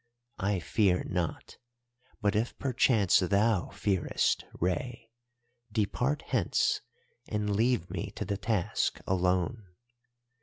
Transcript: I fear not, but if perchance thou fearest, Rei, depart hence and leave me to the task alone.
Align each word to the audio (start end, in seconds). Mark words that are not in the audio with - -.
I 0.39 0.57
fear 0.59 1.03
not, 1.07 1.57
but 2.21 2.35
if 2.35 2.57
perchance 2.57 3.19
thou 3.19 3.69
fearest, 3.69 4.43
Rei, 4.59 5.11
depart 5.71 6.23
hence 6.25 6.81
and 7.27 7.55
leave 7.55 7.87
me 7.91 8.09
to 8.15 8.25
the 8.25 8.35
task 8.37 8.99
alone. 9.05 9.67